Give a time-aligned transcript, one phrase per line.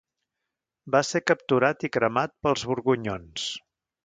[0.95, 3.47] Va ser capturat i cremat pels borgonyons.